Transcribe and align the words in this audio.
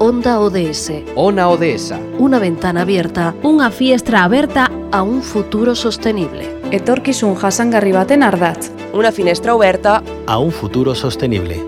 Onda 0.00 0.38
ODS. 0.38 0.92
Ona 1.16 1.48
ODS. 1.48 1.92
Una 2.20 2.38
ventana 2.38 2.82
abierta 2.86 3.34
Unha 3.42 3.66
fiestra 3.74 4.22
aberta 4.22 4.70
a 4.94 5.02
un 5.02 5.26
futuro 5.26 5.74
sostenible. 5.74 6.46
Etorkizun 6.70 7.34
jasangarri 7.34 7.90
baten 7.90 8.22
ardatz. 8.22 8.70
Una 8.94 9.10
finestra 9.10 9.56
oberta 9.58 9.98
A 10.30 10.38
un 10.38 10.52
futuro 10.54 10.94
sostenible. 10.94 11.58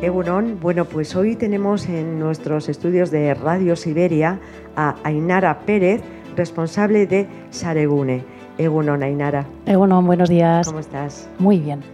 Egunon, 0.00 0.60
bueno, 0.62 0.86
pues 0.86 1.14
hoy 1.14 1.36
tenemos 1.36 1.84
en 1.84 2.18
nuestros 2.18 2.70
estudios 2.70 3.10
de 3.10 3.34
Radio 3.34 3.76
Siberia 3.76 4.40
a 4.76 4.96
Ainara 5.04 5.66
Pérez, 5.66 6.00
responsable 6.36 7.06
de 7.06 7.28
Saregune. 7.50 8.24
Egunon, 8.56 9.02
Ainara, 9.02 9.44
bueno, 9.66 10.00
buenos 10.00 10.30
días. 10.30 10.66
¿cómo 10.66 10.80
estás? 10.80 11.28
Muy 11.38 11.60
bien. 11.60 11.84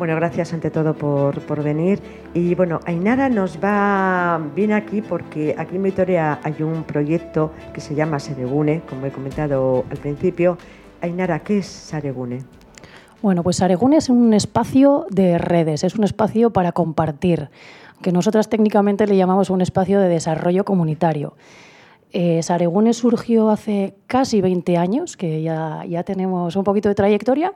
Bueno, 0.00 0.16
gracias 0.16 0.54
ante 0.54 0.70
todo 0.70 0.94
por, 0.94 1.42
por 1.42 1.62
venir. 1.62 2.00
Y 2.32 2.54
bueno, 2.54 2.80
Ainara 2.86 3.28
nos 3.28 3.58
va, 3.62 4.40
viene 4.56 4.72
aquí 4.72 5.02
porque 5.02 5.54
aquí 5.58 5.76
en 5.76 5.82
Vitoria 5.82 6.40
hay 6.42 6.62
un 6.62 6.84
proyecto 6.84 7.52
que 7.74 7.82
se 7.82 7.94
llama 7.94 8.18
Saregune, 8.18 8.80
como 8.88 9.04
he 9.04 9.10
comentado 9.10 9.84
al 9.90 9.98
principio. 9.98 10.56
Ainara, 11.02 11.40
¿qué 11.40 11.58
es 11.58 11.66
Saregune? 11.66 12.44
Bueno, 13.20 13.42
pues 13.42 13.56
Saregún 13.56 13.92
es 13.92 14.08
un 14.08 14.32
espacio 14.32 15.04
de 15.10 15.36
redes, 15.36 15.84
es 15.84 15.94
un 15.94 16.04
espacio 16.04 16.50
para 16.50 16.72
compartir, 16.72 17.50
que 18.00 18.10
nosotras 18.10 18.48
técnicamente 18.48 19.06
le 19.06 19.18
llamamos 19.18 19.50
un 19.50 19.60
espacio 19.60 20.00
de 20.00 20.08
desarrollo 20.08 20.64
comunitario. 20.64 21.34
Eh, 22.12 22.42
Saregune 22.42 22.94
surgió 22.94 23.50
hace 23.50 23.96
casi 24.06 24.40
20 24.40 24.78
años, 24.78 25.18
que 25.18 25.42
ya, 25.42 25.84
ya 25.86 26.04
tenemos 26.04 26.56
un 26.56 26.64
poquito 26.64 26.88
de 26.88 26.94
trayectoria, 26.94 27.52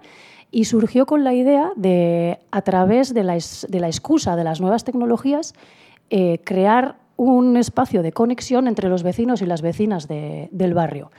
y 0.55 0.67
surgió 0.67 1.05
con 1.05 1.25
la 1.25 1.35
idea 1.35 1.73
de, 1.75 2.39
a 2.53 2.63
través 2.63 3.13
de 3.13 3.25
la, 3.25 3.37
de 3.69 3.81
la 3.81 3.89
excusa 3.89 4.37
de 4.37 4.45
las 4.45 4.61
nuevas 4.61 4.85
tecnologías, 4.85 5.53
eh, 6.11 6.39
crear 6.45 6.95
un 7.17 7.57
espacio 7.57 8.03
de 8.03 8.13
conexión 8.13 8.69
entre 8.69 8.89
los 8.89 9.03
vecinos 9.03 9.43
y 9.43 9.47
las 9.47 9.63
vecinas 9.63 10.07
de- 10.07 10.49
del 10.53 10.73
barrio. 10.75 11.11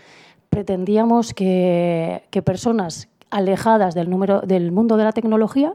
Pretendíamos 0.50 1.34
que, 1.34 2.24
que 2.30 2.42
personas 2.42 3.10
alejadas 3.30 3.94
del, 3.94 4.10
número, 4.10 4.40
del 4.42 4.72
mundo 4.72 4.96
de 4.96 5.04
la 5.04 5.12
tecnología 5.12 5.74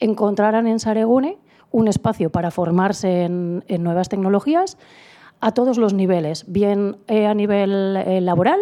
encontraran 0.00 0.66
en 0.66 0.78
Saregune 0.80 1.36
un 1.70 1.88
espacio 1.88 2.30
para 2.30 2.50
formarse 2.50 3.24
en, 3.24 3.62
en 3.68 3.82
nuevas 3.82 4.08
tecnologías 4.08 4.78
a 5.40 5.52
todos 5.52 5.76
los 5.76 5.92
niveles, 5.92 6.44
bien 6.48 6.96
eh, 7.08 7.26
a 7.26 7.34
nivel 7.34 7.96
eh, 8.06 8.20
laboral, 8.20 8.60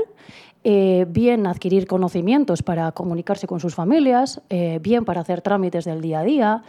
eh, 0.63 1.07
bien 1.09 1.47
adquirir 1.47 1.87
conocimientos 1.87 2.63
para 2.63 2.93
comunicarse 2.93 3.47
con 3.47 3.61
sus 3.61 3.75
familias, 3.75 4.43
eh, 4.51 4.79
bien 4.83 5.07
para 5.07 5.23
hacer 5.23 5.41
trámites 5.41 5.87
del 5.87 6.03
día 6.03 6.21
a 6.21 6.25
día, 6.25 6.63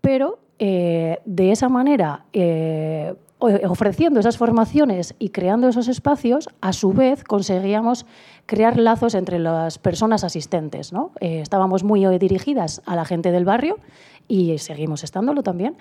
pero 0.00 0.40
eh, 0.58 1.20
de 1.24 1.52
esa 1.52 1.68
manera, 1.68 2.24
ofreciendo 3.38 4.18
esas 4.18 4.36
formaciones 4.36 5.14
y 5.20 5.28
creando 5.28 5.68
esos 5.68 5.86
espacios, 5.86 6.48
a 6.60 6.72
su 6.72 6.92
vez 6.92 7.22
conseguíamos 7.22 8.04
crear 8.46 8.78
lazos 8.78 9.14
entre 9.14 9.38
las 9.38 9.78
personas 9.78 10.24
asistentes. 10.24 10.92
¿no? 10.92 11.12
Estábamos 11.20 11.84
muy 11.84 12.06
dirigidas 12.18 12.82
a 12.84 12.96
la 12.96 13.04
gente 13.04 13.30
del 13.30 13.44
barrio 13.44 13.78
y 14.28 14.58
seguimos 14.58 15.04
estándolo 15.04 15.42
también. 15.42 15.76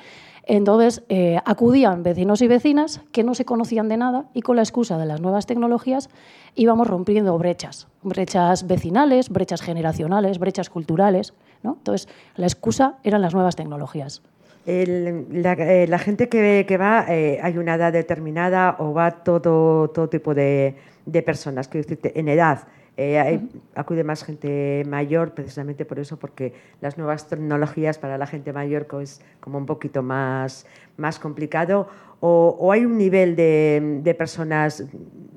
Entonces, 0.45 1.03
eh, 1.09 1.39
acudían 1.45 2.03
vecinos 2.03 2.41
y 2.41 2.47
vecinas 2.47 3.01
que 3.11 3.23
no 3.23 3.33
se 3.33 3.45
conocían 3.45 3.87
de 3.87 3.97
nada 3.97 4.25
y 4.33 4.41
con 4.41 4.57
la 4.57 4.61
excusa 4.61 4.97
de 4.97 5.05
las 5.05 5.21
nuevas 5.21 5.45
tecnologías 5.45 6.09
íbamos 6.55 6.87
rompiendo 6.87 7.37
brechas, 7.37 7.87
brechas 8.01 8.67
vecinales, 8.67 9.29
brechas 9.29 9.61
generacionales, 9.61 10.39
brechas 10.39 10.69
culturales. 10.69 11.33
¿no? 11.63 11.75
Entonces, 11.77 12.09
la 12.35 12.45
excusa 12.45 12.97
eran 13.03 13.21
las 13.21 13.33
nuevas 13.33 13.55
tecnologías. 13.55 14.21
El- 14.65 15.27
la, 15.43 15.53
eh, 15.53 15.87
la 15.87 15.97
gente 15.99 16.27
que, 16.29 16.65
que 16.67 16.77
va, 16.77 17.05
eh, 17.09 17.39
¿hay 17.41 17.57
una 17.57 17.75
edad 17.75 17.91
determinada 17.93 18.75
o 18.79 18.93
va 18.93 19.11
todo, 19.23 19.89
todo 19.89 20.09
tipo 20.09 20.33
de, 20.33 20.75
de 21.05 21.21
personas? 21.21 21.67
Quiero 21.69 21.83
decirte, 21.87 22.17
en 22.19 22.27
edad. 22.27 22.67
Eh, 22.97 23.19
hay- 23.19 23.49
Acude 23.75 24.03
más 24.03 24.23
gente 24.23 24.83
mayor 24.87 25.31
precisamente 25.33 25.83
por 25.85 25.97
eso, 25.99 26.17
porque 26.17 26.53
las 26.81 26.97
nuevas 26.97 27.27
tecnologías 27.27 27.97
para 27.97 28.17
la 28.17 28.27
gente 28.27 28.53
mayor 28.53 28.87
es 29.01 29.21
como 29.39 29.57
un 29.57 29.65
poquito 29.65 30.03
más, 30.03 30.65
más 30.97 31.17
complicado. 31.19 31.87
O, 32.19 32.55
o 32.59 32.71
hay 32.71 32.85
un 32.85 32.97
nivel 32.97 33.35
de, 33.35 33.99
de 34.03 34.13
personas 34.13 34.83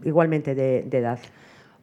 igualmente 0.04 0.54
de, 0.54 0.82
de 0.82 0.98
edad? 0.98 1.18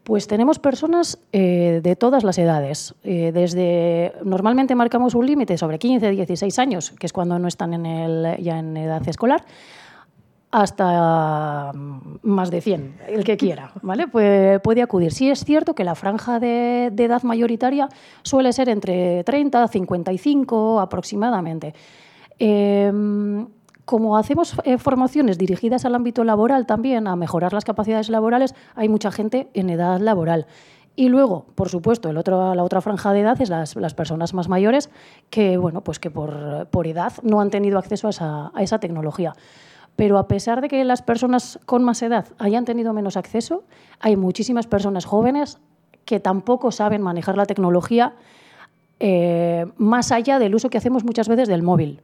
Pues 0.04 0.28
tenemos 0.28 0.60
personas 0.60 1.18
eh, 1.32 1.80
de 1.82 1.96
todas 1.96 2.24
las 2.26 2.38
edades. 2.38 2.94
Eh, 3.04 3.32
desde 3.34 4.12
normalmente 4.24 4.76
marcamos 4.76 5.16
un 5.16 5.26
límite 5.26 5.58
sobre 5.58 5.80
15, 5.80 6.10
16 6.12 6.60
años, 6.60 6.92
que 7.00 7.06
es 7.06 7.14
cuando 7.14 7.40
no 7.40 7.48
están 7.48 7.74
en 7.74 7.86
el, 7.86 8.38
ya 8.44 8.60
en 8.60 8.76
edad 8.78 9.02
escolar, 9.08 9.44
hasta 10.54 11.72
mm, 11.74 12.20
más 12.22 12.52
de 12.52 12.62
100, 12.62 12.98
el 13.08 13.24
que 13.24 13.38
quiera, 13.38 13.72
¿vale? 13.82 14.08
Puede, 14.08 14.82
acudir. 14.84 15.12
Sí 15.12 15.30
es 15.32 15.44
cierto 15.44 15.74
que 15.74 15.84
la 15.84 15.96
franja 15.96 16.40
de, 16.40 16.86
edad 16.96 17.24
mayoritaria 17.24 17.90
suele 18.22 18.54
ser 18.54 18.70
entre 18.70 19.24
30 19.24 19.64
a 19.64 19.68
55 19.68 20.80
aproximadamente. 20.80 21.74
Eh, 22.38 22.92
como 23.84 24.16
hacemos 24.16 24.56
eh, 24.64 24.78
formaciones 24.78 25.40
dirigidas 25.40 25.86
al 25.86 25.96
ámbito 25.96 26.24
laboral 26.24 26.68
también, 26.68 27.08
a 27.08 27.16
mejorar 27.16 27.52
las 27.52 27.66
capacidades 27.66 28.10
laborales, 28.10 28.54
hay 28.76 28.90
mucha 28.90 29.12
gente 29.12 29.50
en 29.56 29.72
edad 29.72 30.00
laboral. 30.00 30.46
Y 30.96 31.10
luego, 31.10 31.48
por 31.56 31.70
supuesto, 31.70 32.12
el 32.12 32.18
otro, 32.18 32.54
la 32.54 32.64
otra 32.64 32.80
franja 32.80 33.12
de 33.12 33.22
edad 33.22 33.42
es 33.42 33.50
las, 33.50 33.94
personas 33.96 34.36
más 34.36 34.48
mayores 34.48 34.92
que, 35.32 35.58
bueno, 35.58 35.84
pues 35.84 35.98
que 35.98 36.12
por, 36.12 36.68
por 36.68 36.86
edad 36.86 37.14
no 37.24 37.42
han 37.42 37.50
tenido 37.50 37.80
acceso 37.80 38.08
a 38.08 38.62
esa 38.62 38.80
tecnología. 38.80 39.34
Pero 39.96 40.18
a 40.18 40.28
pesar 40.28 40.62
de 40.62 40.68
que 40.68 40.84
las 40.84 41.02
personas 41.02 41.60
con 41.66 41.84
más 41.84 42.02
edad 42.02 42.28
hayan 42.40 42.66
tenido 42.66 42.94
menos 42.94 43.18
acceso, 43.18 43.64
hay 44.00 44.16
muchísimas 44.16 44.68
personas 44.68 45.06
jóvenes 45.06 45.60
que 46.06 46.20
tampoco 46.20 46.72
saben 46.72 47.02
manejar 47.02 47.38
la 47.38 47.46
tecnología 47.46 48.14
eh, 49.00 49.66
más 49.78 50.12
allá 50.12 50.40
del 50.40 50.56
uso 50.56 50.70
que 50.70 50.78
hacemos 50.78 51.04
muchas 51.04 51.28
veces 51.28 51.48
del 51.48 51.64
móvil. 51.64 52.02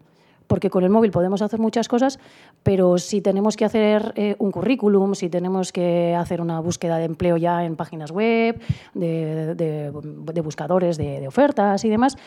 Porque 0.47 0.71
con 0.71 0.83
el 0.83 0.89
móvil 0.89 1.11
podemos 1.11 1.43
hacer 1.43 1.59
muchas 1.59 1.87
cosas, 1.87 2.19
pero 2.63 2.97
si 2.97 3.21
tenemos 3.21 3.55
que 3.55 3.65
hacer 3.65 4.13
eh, 4.15 4.35
un 4.39 4.51
currículum, 4.51 5.13
si 5.13 5.29
tenemos 5.29 5.71
que 5.71 6.15
hacer 6.15 6.41
una 6.41 6.59
búsqueda 6.59 6.97
de 6.97 7.05
empleo 7.05 7.37
ya 7.37 7.63
en 7.65 7.75
páginas 7.75 8.09
web, 8.09 8.59
de, 8.95 9.91
buscadores 10.43 10.97
de 10.97 11.27
ofertas 11.27 11.85
y 11.85 11.89
demás, 11.89 12.17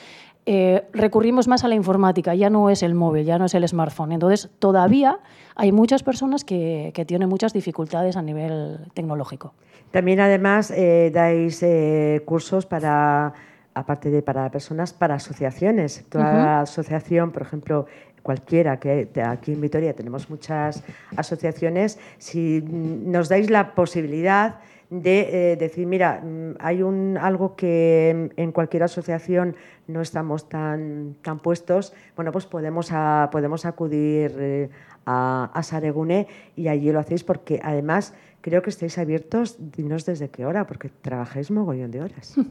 eh, 0.44 0.84
recurrimos 0.92 1.46
más 1.46 1.64
a 1.64 1.68
la 1.68 1.74
informática, 1.74 2.34
ya 2.34 2.50
no 2.50 2.70
es 2.70 2.82
el 2.82 2.94
móvil, 2.94 3.24
ya 3.24 3.38
no 3.38 3.44
es 3.44 3.54
el 3.54 3.66
smartphone. 3.66 4.12
Entonces, 4.12 4.50
todavía 4.58 5.20
hay 5.54 5.72
muchas 5.72 6.02
personas 6.02 6.44
que, 6.44 6.90
que 6.94 7.04
tienen 7.04 7.28
muchas 7.28 7.52
dificultades 7.52 8.16
a 8.16 8.22
nivel 8.22 8.78
tecnológico. 8.94 9.54
También 9.92 10.20
además 10.20 10.70
eh, 10.70 11.10
dais 11.12 11.62
eh, 11.62 12.22
cursos 12.24 12.64
para, 12.64 13.34
aparte 13.74 14.10
de 14.10 14.22
para 14.22 14.50
personas, 14.50 14.92
para 14.94 15.16
asociaciones. 15.16 16.06
Toda 16.08 16.62
asociación, 16.62 17.30
por 17.30 17.42
ejemplo, 17.42 17.86
cualquiera, 18.22 18.80
que 18.80 19.10
aquí 19.24 19.52
en 19.52 19.60
Vitoria 19.60 19.92
tenemos 19.94 20.30
muchas 20.30 20.82
asociaciones, 21.14 21.98
si 22.18 22.62
nos 22.62 23.28
dais 23.28 23.50
la 23.50 23.74
posibilidad 23.74 24.60
de 25.00 25.52
eh, 25.52 25.56
decir, 25.56 25.86
mira, 25.86 26.20
mm, 26.22 26.56
hay 26.60 26.82
un, 26.82 27.16
algo 27.16 27.56
que 27.56 28.30
en 28.36 28.52
cualquier 28.52 28.82
asociación 28.82 29.56
no 29.88 30.02
estamos 30.02 30.50
tan, 30.50 31.16
tan 31.22 31.38
puestos, 31.38 31.94
bueno, 32.14 32.30
pues 32.30 32.44
podemos, 32.44 32.90
a- 32.92 33.30
podemos 33.32 33.64
acudir 33.64 34.36
eh, 34.38 34.68
a, 35.06 35.50
a 35.54 35.62
Saregune 35.62 36.26
y 36.56 36.68
allí 36.68 36.92
lo 36.92 37.00
hacéis 37.00 37.24
porque 37.24 37.58
además 37.62 38.14
creo 38.42 38.60
que 38.60 38.70
estáis 38.70 38.98
abiertos, 38.98 39.56
dinos 39.58 40.04
desde 40.04 40.28
qué 40.28 40.44
hora, 40.44 40.66
porque 40.66 40.90
trabajáis 40.90 41.50
mogollón 41.50 41.90
de 41.90 42.02
horas. 42.02 42.34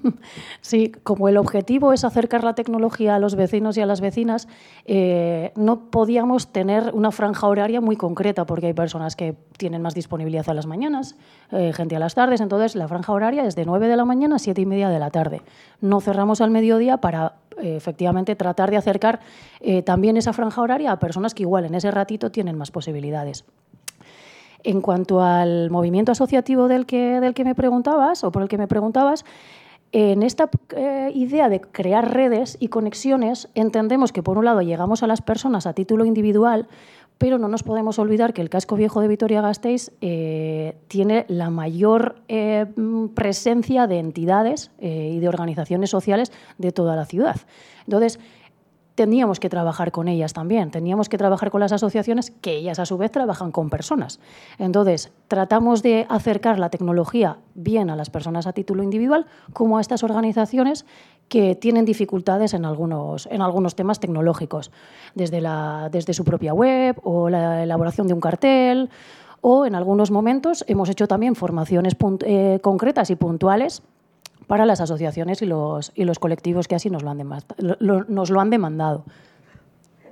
Sí, 0.62 0.92
como 1.04 1.28
el 1.28 1.38
objetivo 1.38 1.92
es 1.92 2.06
acercar 2.06 2.44
la 2.44 2.56
tecnología 2.56 3.16
a 3.16 3.20
los 3.20 3.36
vecinos 3.36 3.78
y 3.78 3.82
a 3.82 3.86
las 3.86 4.00
vecinas, 4.00 4.48
eh, 4.86 5.52
no 5.56 5.90
podíamos 5.90 6.54
tener 6.54 6.92
una 6.94 7.12
franja 7.12 7.48
horaria 7.48 7.82
muy 7.82 7.98
concreta, 7.98 8.46
porque 8.46 8.68
hay 8.68 8.74
personas 8.74 9.16
que 9.16 9.36
tienen 9.58 9.82
más 9.82 9.94
disponibilidad 9.94 10.48
a 10.50 10.54
las 10.54 10.68
mañanas, 10.68 11.16
eh, 11.52 11.74
gente 11.74 11.96
a 11.96 12.00
las 12.00 12.16
tardes, 12.16 12.40
entonces 12.40 12.76
la 12.76 12.88
franja 12.88 13.12
horaria 13.12 13.46
es 13.46 13.56
de 13.56 13.66
9 13.66 13.88
de 13.88 13.98
la 13.98 14.06
mañana 14.06 14.38
a 14.38 14.40
7 14.40 14.62
y 14.62 14.66
media 14.66 14.90
de 14.90 15.00
la 15.00 15.10
tarde. 15.10 15.42
No 15.82 16.00
cerramos 16.00 16.40
al 16.40 16.52
mediodía 16.52 16.98
para 16.98 17.36
eh, 17.62 17.76
efectivamente 17.76 18.36
tratar 18.36 18.72
de 18.72 18.78
acercar 18.78 19.20
también 19.86 20.18
esa 20.18 20.34
franja 20.34 20.62
horaria 20.62 20.92
a 20.92 21.00
personas 21.00 21.34
que 21.34 21.44
igual 21.44 21.66
en 21.66 21.76
ese 21.76 21.92
ratito 21.92 22.32
tienen 22.32 22.58
más 22.58 22.72
posibilidades. 22.72 23.46
En 24.64 24.82
cuanto 24.82 25.22
al 25.22 25.70
movimiento 25.70 26.12
asociativo 26.12 26.68
del 26.68 26.86
que, 26.86 27.20
del 27.20 27.34
que 27.34 27.44
me 27.44 27.56
preguntabas, 27.56 28.24
o 28.24 28.32
por 28.32 28.44
el 28.44 28.48
que 28.48 28.58
me 28.58 28.68
preguntabas, 28.68 29.26
en 29.94 30.24
esta 30.24 30.50
eh, 30.76 31.12
idea 31.14 31.50
de 31.50 31.60
crear 31.60 32.14
redes 32.14 32.56
y 32.60 32.70
conexiones, 32.70 33.50
entendemos 33.56 34.14
que 34.14 34.24
por 34.24 34.38
un 34.38 34.46
lado 34.46 34.62
llegamos 34.62 35.04
a 35.04 35.08
las 35.08 35.22
personas 35.22 35.68
a 35.68 35.74
título 35.74 36.06
individual, 36.06 36.68
pero 37.18 37.38
no 37.38 37.50
nos 37.50 37.64
podemos 37.64 38.00
olvidar 38.00 38.34
que 38.34 38.42
el 38.42 38.50
casco 38.50 38.76
viejo 38.78 39.02
de 39.02 39.10
Vitoria-Gasteiz 39.10 39.92
eh, 40.00 40.78
tiene 40.88 41.26
la 41.28 41.50
mayor 41.50 42.16
eh, 42.30 42.66
presencia 43.14 43.86
de 43.86 44.00
entidades 44.00 44.72
y 44.80 45.20
de 45.20 45.28
organizaciones 45.28 45.90
sociales 45.90 46.32
de 46.58 46.72
toda 46.72 46.96
la 46.96 47.06
ciudad. 47.06 47.36
Entonces, 47.86 48.20
teníamos 49.02 49.40
que 49.40 49.50
trabajar 49.50 49.92
con 49.92 50.08
ellas 50.08 50.32
también, 50.32 50.70
teníamos 50.70 51.10
que 51.10 51.18
trabajar 51.18 51.50
con 51.50 51.60
las 51.60 51.72
asociaciones 51.72 52.30
que 52.40 52.52
ellas 52.52 52.78
a 52.78 52.86
su 52.86 53.00
vez 53.00 53.10
trabajan 53.10 53.52
con 53.52 53.72
personas. 53.72 54.20
Entonces, 54.60 55.12
tratamos 55.28 55.82
de 55.82 56.06
acercar 56.08 56.60
la 56.60 56.70
tecnología 56.70 57.40
bien 57.56 57.90
a 57.90 57.96
las 57.96 58.12
personas 58.12 58.46
a 58.46 58.54
título 58.54 58.84
individual 58.84 59.26
como 59.54 59.80
a 59.80 59.82
estas 59.82 60.04
organizaciones 60.04 60.86
que 61.30 61.56
tienen 61.56 61.84
dificultades 61.84 62.54
en 62.54 62.64
algunos, 62.64 63.28
en 63.32 63.42
algunos 63.42 63.74
temas 63.74 64.00
tecnológicos, 64.00 64.70
desde, 65.16 65.42
la, 65.42 65.90
desde 65.92 66.14
su 66.14 66.24
propia 66.24 66.54
web 66.54 67.00
o 67.02 67.28
la 67.28 67.64
elaboración 67.64 68.06
de 68.06 68.14
un 68.14 68.22
cartel 68.22 68.92
o 69.42 69.66
en 69.66 69.74
algunos 69.74 70.12
momentos 70.12 70.64
hemos 70.68 70.90
hecho 70.90 71.08
también 71.08 71.34
formaciones 71.34 71.96
eh, 72.28 72.60
concretas 72.62 73.10
y 73.10 73.16
puntuales 73.16 73.82
para 74.52 74.66
las 74.66 74.82
asociaciones 74.82 75.42
y 75.42 75.46
los, 75.46 75.94
y 75.96 76.04
los 76.04 76.20
colectivos 76.20 76.68
que 76.68 76.76
así 76.76 76.90
nos 76.90 77.04
lo 77.04 77.12
han, 77.12 77.26
nos 77.80 78.30
lo 78.30 78.42
han 78.42 78.50
demandado. 78.50 79.06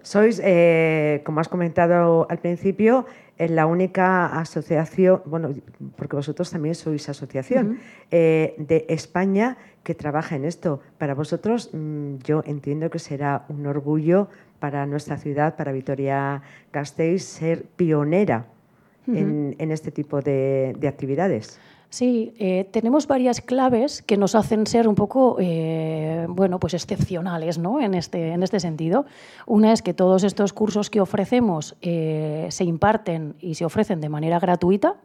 Sois, 0.01 0.39
eh, 0.41 1.21
como 1.25 1.41
has 1.41 1.50
comentado 1.50 2.25
al 2.30 2.38
principio, 2.38 3.06
la 3.38 3.65
única 3.65 4.27
asociación, 4.27 5.24
bueno, 5.25 5.50
porque 5.97 6.15
vosotros 6.15 6.50
también 6.50 6.74
sois 6.74 7.09
asociación, 7.09 7.80
eh, 8.12 8.56
de 8.57 8.86
España 8.88 9.57
que 9.83 9.94
trabaja 9.94 10.38
en 10.38 10.45
esto. 10.45 10.80
Para 10.97 11.15
vosotros, 11.15 11.71
mm, 11.74 12.19
yo 12.24 12.41
entiendo 12.45 12.89
que 12.89 13.00
será 13.00 13.44
un 13.50 13.68
orgullo 13.68 14.30
para 14.62 14.86
nuestra 14.86 15.18
ciudad, 15.18 15.57
para 15.57 15.74
Vitoria-Gasteiz, 15.74 17.25
ser 17.25 17.65
pionera 17.75 18.45
en, 19.15 19.71
este 19.71 19.91
tipo 19.91 20.21
de 20.21 20.88
actividades. 20.88 21.59
Sí, 21.89 22.33
eh, 22.38 22.69
tenemos 22.71 23.07
varias 23.07 23.41
claves 23.41 24.03
que 24.03 24.15
nos 24.15 24.35
hacen 24.35 24.67
ser 24.67 24.88
un 24.88 24.94
poco, 24.94 25.38
eh, 25.39 26.27
bueno, 26.29 26.59
pues 26.59 26.75
excepcionales, 26.75 27.57
¿no? 27.57 27.81
En 27.81 27.95
este, 27.95 28.29
en 28.31 28.44
este 28.44 28.59
sentido. 28.59 29.06
Una 29.47 29.73
es 29.73 29.81
que 29.81 29.95
todos 29.95 30.23
estos 30.23 30.53
cursos 30.53 30.91
que 30.91 31.01
ofrecemos 31.01 31.75
eh, 31.81 32.47
se 32.51 32.63
imparten 32.63 33.35
y 33.39 33.56
se 33.56 33.65
ofrecen 33.65 34.01
de 34.01 34.09
manera 34.09 34.39
gratuita 34.39 34.97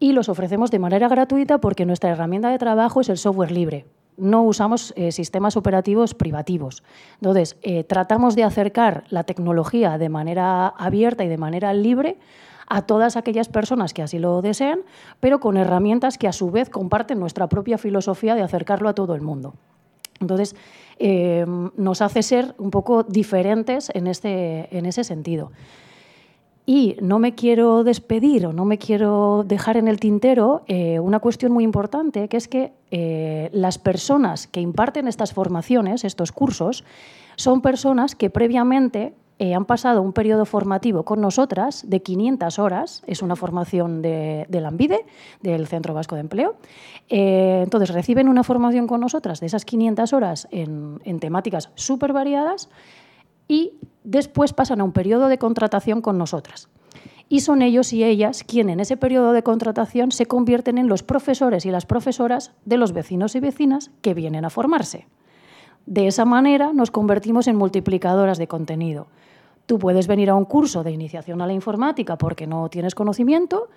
y 0.00 0.12
los 0.12 0.28
ofrecemos 0.28 0.72
de 0.72 0.80
manera 0.80 1.06
gratuita 1.06 1.58
porque 1.58 1.86
nuestra 1.86 2.10
herramienta 2.10 2.50
de 2.50 2.58
trabajo 2.58 3.00
es 3.00 3.08
el 3.08 3.16
software 3.16 3.52
libre. 3.52 3.86
No 4.16 4.42
usamos 4.42 4.94
sistemas 5.10 5.56
operativos 5.56 6.14
privativos. 6.14 6.84
Entonces, 7.16 7.56
tratamos 7.88 8.36
de 8.36 8.44
acercar 8.44 9.02
la 9.08 9.24
tecnología 9.24 9.98
de 9.98 10.08
manera 10.08 10.68
abierta 10.68 11.24
y 11.24 11.28
de 11.28 11.36
manera 11.36 11.74
libre 11.74 12.18
a 12.66 12.82
todas 12.82 13.16
aquellas 13.16 13.48
personas 13.48 13.92
que 13.94 14.02
así 14.02 14.18
lo 14.18 14.42
desean, 14.42 14.80
pero 15.20 15.40
con 15.40 15.56
herramientas 15.56 16.18
que 16.18 16.28
a 16.28 16.32
su 16.32 16.50
vez 16.50 16.70
comparten 16.70 17.20
nuestra 17.20 17.48
propia 17.48 17.78
filosofía 17.78 18.34
de 18.34 18.42
acercarlo 18.42 18.88
a 18.88 18.94
todo 18.94 19.14
el 19.14 19.22
mundo. 19.22 19.54
Entonces, 20.20 20.54
eh, 20.98 21.44
nos 21.76 22.02
hace 22.02 22.22
ser 22.22 22.54
un 22.58 22.70
poco 22.70 23.02
diferentes 23.02 23.90
en, 23.94 24.06
este, 24.06 24.76
en 24.76 24.86
ese 24.86 25.04
sentido. 25.04 25.50
Y 26.66 26.96
no 27.02 27.18
me 27.18 27.34
quiero 27.34 27.84
despedir 27.84 28.46
o 28.46 28.54
no 28.54 28.64
me 28.64 28.78
quiero 28.78 29.44
dejar 29.46 29.76
en 29.76 29.86
el 29.86 30.00
tintero 30.00 30.62
eh, 30.66 30.98
una 30.98 31.20
cuestión 31.20 31.52
muy 31.52 31.62
importante, 31.62 32.28
que 32.28 32.38
es 32.38 32.48
que 32.48 32.72
eh, 32.90 33.50
las 33.52 33.76
personas 33.76 34.46
que 34.46 34.62
imparten 34.62 35.06
estas 35.06 35.34
formaciones, 35.34 36.04
estos 36.04 36.32
cursos, 36.32 36.84
son 37.36 37.60
personas 37.60 38.14
que 38.14 38.30
previamente 38.30 39.12
eh, 39.40 39.52
han 39.52 39.64
pasado 39.64 40.00
un 40.00 40.12
periodo 40.12 40.44
formativo 40.44 41.02
con 41.02 41.20
nosotras 41.20 41.84
de 41.88 42.00
500 42.02 42.58
horas, 42.60 43.02
es 43.08 43.20
una 43.20 43.34
formación 43.34 44.00
de, 44.00 44.46
la 44.48 44.68
ANVIDE, 44.68 45.04
del 45.42 45.66
Centro 45.66 45.92
Vasco 45.92 46.14
de 46.14 46.20
Empleo. 46.20 46.54
Eh, 47.08 47.62
entonces 47.64 47.90
reciben 47.90 48.28
una 48.28 48.44
formación 48.44 48.86
con 48.86 49.00
nosotras 49.00 49.40
de 49.40 49.46
esas 49.46 49.64
500 49.64 50.12
horas 50.12 50.48
en, 50.52 51.00
temáticas 51.18 51.70
súper 51.74 52.12
variadas 52.12 52.68
y 53.48 53.72
después 54.04 54.52
pasan 54.52 54.80
a 54.80 54.84
un 54.84 54.92
periodo 54.92 55.26
de 55.26 55.38
contratación 55.38 56.00
con 56.00 56.16
nosotras. 56.16 56.68
Y 57.28 57.40
son 57.40 57.62
ellos 57.62 57.92
y 57.92 58.04
ellas 58.04 58.44
quienes 58.44 58.74
en 58.74 58.80
ese 58.80 58.96
periodo 58.96 59.32
de 59.32 59.42
contratación 59.42 60.12
se 60.12 60.26
convierten 60.26 60.78
en 60.78 60.86
los 60.86 61.02
profesores 61.02 61.66
y 61.66 61.72
las 61.72 61.86
profesoras 61.86 62.52
de 62.66 62.76
los 62.76 62.92
vecinos 62.92 63.34
y 63.34 63.40
vecinas 63.40 63.90
que 64.00 64.14
vienen 64.14 64.44
a 64.44 64.50
formarse. 64.50 65.08
De 65.86 66.06
esa 66.06 66.24
manera 66.24 66.72
nos 66.72 66.92
convertimos 66.92 67.48
en 67.48 67.56
multiplicadoras 67.56 68.38
de 68.38 68.46
contenido. 68.46 69.08
Tú 69.66 69.78
puedes 69.78 70.06
venir 70.06 70.30
a 70.30 70.34
un 70.34 70.44
curso 70.44 70.82
de 70.82 70.92
iniciación 70.92 71.40
a 71.40 71.46
la 71.46 71.52
informática 71.52 72.16
porque 72.16 72.46
no 72.46 72.68
tienes 72.68 72.94
conocimiento, 72.94 73.68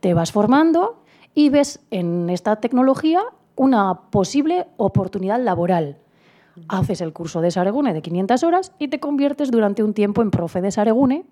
te 0.00 0.14
vas 0.14 0.32
formando 0.32 1.02
y 1.34 1.48
ves 1.48 1.80
en 1.90 2.30
esta 2.30 2.56
tecnología 2.56 3.22
una 3.56 3.94
posible 4.10 4.66
oportunidad 4.76 5.40
laboral. 5.40 5.98
Haces 6.68 7.00
el 7.00 7.12
curso 7.12 7.40
de 7.40 7.50
Saregune 7.50 7.92
de 7.92 8.02
500 8.02 8.44
horas 8.44 8.72
y 8.78 8.86
te 8.86 9.00
conviertes 9.00 9.50
durante 9.50 9.82
un 9.82 9.92
tiempo 9.92 10.22
en 10.22 10.30
profe 10.30 10.60
de 10.60 10.70
Saregune 10.70 11.24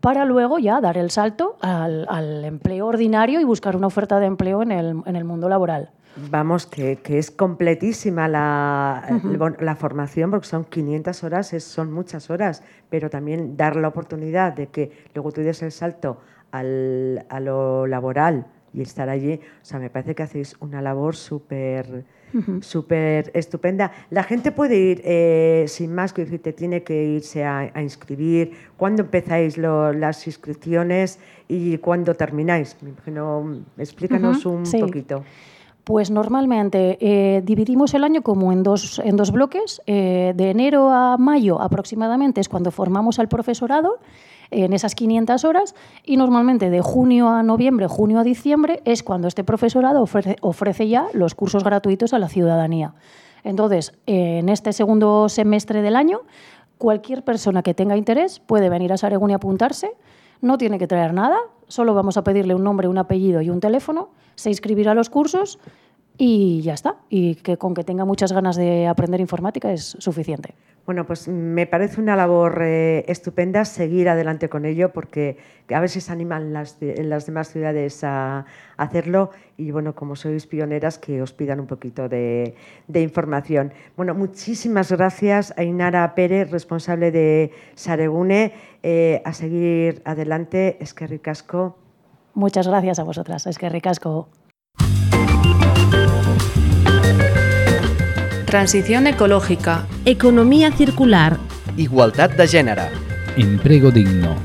para 0.00 0.24
luego 0.24 0.58
ya 0.58 0.80
dar 0.80 0.98
el 0.98 1.10
salto 1.10 1.56
al, 1.60 2.44
empleo 2.44 2.88
ordinario 2.88 3.40
y 3.40 3.44
buscar 3.44 3.76
una 3.76 3.86
oferta 3.86 4.18
de 4.18 4.26
empleo 4.26 4.62
en 4.62 4.72
el 4.72 5.24
mundo 5.24 5.48
laboral. 5.48 5.90
Vamos, 6.30 6.66
que, 6.66 6.98
es 7.06 7.30
completísima 7.30 8.28
la, 8.28 9.20
la, 9.60 9.76
formación, 9.76 10.30
porque 10.30 10.46
son 10.46 10.64
500 10.64 11.24
horas, 11.24 11.48
son 11.58 11.92
muchas 11.92 12.30
horas, 12.30 12.62
pero 12.88 13.10
también 13.10 13.56
dar 13.56 13.76
la 13.76 13.88
oportunidad 13.88 14.52
de 14.52 14.68
que 14.68 14.92
luego 15.14 15.32
tú 15.32 15.40
des 15.40 15.62
el 15.62 15.72
salto 15.72 16.18
al, 16.52 17.26
a 17.28 17.40
lo 17.40 17.86
laboral 17.86 18.46
y 18.72 18.82
estar 18.82 19.08
allí, 19.08 19.34
o 19.34 19.64
sea, 19.64 19.78
me 19.78 19.90
parece 19.90 20.14
que 20.14 20.22
hacéis 20.22 20.56
una 20.60 20.82
labor 20.82 21.16
súper 21.16 22.04
súper 22.60 23.30
estupenda. 23.34 23.92
La 24.10 24.22
gente 24.22 24.52
puede 24.52 24.76
ir, 24.76 25.02
eh, 25.04 25.64
sin 25.68 25.94
más 25.94 26.12
que 26.12 26.24
decirte, 26.24 26.52
tiene 26.52 26.82
que 26.82 27.04
irse 27.04 27.44
a, 27.44 27.70
inscribir. 27.80 28.52
¿Cuándo 28.76 29.02
empezáis 29.02 29.56
las 29.58 30.26
inscripciones 30.26 31.18
y 31.48 31.78
cuándo 31.78 32.14
termináis? 32.14 32.76
explícanos 33.78 34.46
un 34.46 34.64
poquito. 34.80 35.24
Pues 35.84 36.10
normalmente 36.10 36.96
eh, 37.00 37.42
dividimos 37.44 37.92
el 37.92 38.04
año 38.04 38.22
como 38.22 38.52
en 38.52 38.62
dos, 38.62 38.98
en 39.04 39.16
dos 39.16 39.30
bloques. 39.32 39.82
Eh, 39.86 40.32
de 40.34 40.50
enero 40.50 40.90
a 40.90 41.18
mayo 41.18 41.60
aproximadamente 41.60 42.40
es 42.40 42.48
cuando 42.48 42.70
formamos 42.70 43.18
al 43.18 43.28
profesorado 43.28 43.98
en 44.50 44.72
esas 44.72 44.94
500 44.94 45.44
horas 45.44 45.74
y 46.04 46.16
normalmente 46.16 46.70
de 46.70 46.80
junio 46.80 47.28
a 47.28 47.42
noviembre, 47.42 47.86
junio 47.86 48.20
a 48.20 48.24
diciembre 48.24 48.80
es 48.84 49.02
cuando 49.02 49.28
este 49.28 49.44
profesorado 49.44 50.02
ofrece, 50.02 50.36
ofrece 50.40 50.88
ya 50.88 51.06
los 51.12 51.34
cursos 51.34 51.64
gratuitos 51.64 52.14
a 52.14 52.18
la 52.18 52.28
ciudadanía. 52.28 52.94
Entonces, 53.42 53.92
en 54.06 54.48
este 54.48 54.72
segundo 54.72 55.28
semestre 55.28 55.82
del 55.82 55.96
año, 55.96 56.20
cualquier 56.78 57.24
persona 57.24 57.62
que 57.62 57.74
tenga 57.74 57.96
interés 57.96 58.40
puede 58.40 58.70
venir 58.70 58.92
a 58.92 58.96
Saregún 58.96 59.30
y 59.30 59.34
apuntarse. 59.34 59.92
No 60.44 60.58
tiene 60.58 60.78
que 60.78 60.86
traer 60.86 61.14
nada, 61.14 61.38
solo 61.68 61.94
vamos 61.94 62.18
a 62.18 62.22
pedirle 62.22 62.54
un 62.54 62.62
nombre, 62.62 62.86
un 62.86 62.98
apellido 62.98 63.40
y 63.40 63.48
un 63.48 63.60
teléfono 63.60 64.10
se 64.34 64.50
inscribirá 64.50 64.92
a 64.92 64.94
los 64.94 65.08
cursos 65.08 65.58
y 66.16 66.62
ya 66.62 66.74
está. 66.74 66.96
Y 67.08 67.36
que 67.36 67.56
con 67.56 67.74
que 67.74 67.84
tenga 67.84 68.04
muchas 68.04 68.32
ganas 68.32 68.56
de 68.56 68.86
aprender 68.86 69.20
informática 69.20 69.72
es 69.72 69.96
suficiente. 69.98 70.54
Bueno, 70.86 71.06
pues 71.06 71.28
me 71.28 71.66
parece 71.66 71.98
una 71.98 72.14
labor 72.14 72.60
eh, 72.62 73.06
estupenda 73.08 73.64
seguir 73.64 74.10
adelante 74.10 74.50
con 74.50 74.66
ello 74.66 74.92
porque 74.92 75.38
a 75.72 75.80
veces 75.80 76.10
animan 76.10 76.52
las, 76.52 76.76
en 76.82 77.08
las 77.08 77.24
demás 77.24 77.48
ciudades 77.48 78.04
a, 78.04 78.44
hacerlo 78.76 79.30
y 79.56 79.70
bueno, 79.70 79.94
como 79.94 80.14
sois 80.14 80.46
pioneras, 80.46 80.98
que 80.98 81.22
os 81.22 81.32
pidan 81.32 81.58
un 81.60 81.66
poquito 81.66 82.08
de, 82.08 82.54
información. 82.92 83.72
Bueno, 83.96 84.12
muchísimas 84.14 84.92
gracias 84.92 85.54
a 85.56 85.62
Inara 85.62 86.14
Pérez, 86.14 86.50
responsable 86.50 87.10
de 87.10 87.52
Saregune, 87.76 88.52
eh, 88.82 89.22
a 89.24 89.32
seguir 89.32 90.02
adelante. 90.04 90.76
Es 90.80 90.92
que 90.92 91.06
ricasco. 91.06 91.78
Muchas 92.34 92.68
gracias 92.68 92.98
a 92.98 93.04
vosotras. 93.04 93.46
Es 93.46 93.56
que 93.56 93.70
ricasco. 93.70 94.28
Transición 98.54 99.08
ecológica. 99.08 99.84
Economía 100.04 100.70
circular. 100.70 101.38
Igualdad 101.76 102.30
de 102.30 102.46
género. 102.46 102.82
Empleo 103.36 103.90
digno. 103.90 104.36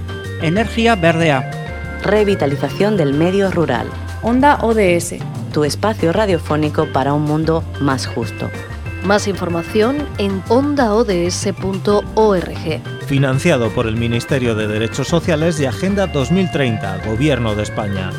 Energía 0.42 0.96
verdea. 0.96 1.52
Revitalización 2.02 2.98
del 2.98 3.14
medio 3.14 3.52
rural. 3.52 3.86
Onda 4.24 4.58
ODS. 4.64 5.18
Tu 5.54 5.64
espacio 5.64 6.12
radiofónico 6.12 6.88
para 6.88 7.14
un 7.14 7.22
mundo 7.22 7.64
más 7.82 8.08
justo. 8.08 8.50
Más 9.04 9.28
información 9.28 9.98
en 10.18 10.42
ondaods.org. 10.50 11.46
Financiado 13.06 13.70
por 13.70 13.86
el 13.86 13.96
Ministerio 13.96 14.56
de 14.56 14.68
Derechos 14.68 15.08
Sociales 15.08 15.60
y 15.60 15.68
Agenda 15.68 16.08
2030, 16.08 17.06
Gobierno 17.06 17.54
de 17.54 17.62
España. 17.62 18.10